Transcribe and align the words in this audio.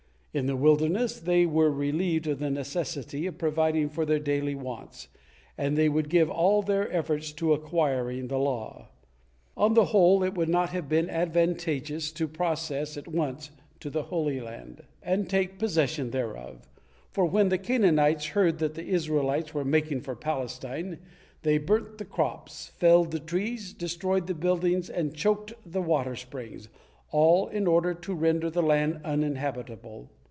In 0.33 0.45
the 0.45 0.55
wilderness 0.55 1.19
they 1.19 1.45
were 1.45 1.69
relieved 1.69 2.25
of 2.25 2.39
the 2.39 2.49
necessity 2.49 3.27
of 3.27 3.37
providing 3.37 3.89
for 3.89 4.05
their 4.05 4.17
daily 4.17 4.55
wants, 4.55 5.09
and 5.57 5.75
they 5.77 5.89
would 5.89 6.07
give 6.07 6.29
all 6.29 6.61
their 6.61 6.89
efforts 6.89 7.33
to 7.33 7.51
acquiring 7.51 8.29
the 8.29 8.37
law. 8.39 8.87
On 9.57 9.73
the 9.73 9.83
whole, 9.87 10.23
it 10.23 10.33
would 10.35 10.47
not 10.47 10.69
have 10.69 10.87
been 10.87 11.09
advantageous 11.09 12.13
to 12.13 12.29
process 12.29 12.95
at 12.95 13.09
once 13.09 13.49
to 13.81 13.89
the 13.89 14.03
Holy 14.03 14.39
Land 14.39 14.83
and 15.03 15.29
take 15.29 15.59
possession 15.59 16.11
thereof, 16.11 16.65
for 17.11 17.25
when 17.25 17.49
the 17.49 17.57
Canaanites 17.57 18.27
heard 18.27 18.59
that 18.59 18.75
the 18.75 18.85
Israelites 18.87 19.53
were 19.53 19.65
making 19.65 19.99
for 19.99 20.15
Palestine, 20.15 20.97
they 21.41 21.57
burnt 21.57 21.97
the 21.97 22.05
crops, 22.05 22.67
felled 22.77 23.11
the 23.11 23.19
trees, 23.19 23.73
destroyed 23.73 24.27
the 24.27 24.33
buildings, 24.33 24.89
and 24.89 25.13
choked 25.13 25.51
the 25.65 25.81
water 25.81 26.15
springs, 26.15 26.69
all 27.11 27.49
in 27.49 27.67
order 27.67 27.93
to 27.93 28.13
render 28.15 28.49
the 28.49 28.63
land 28.63 29.01
uninhabitable. 29.03 30.09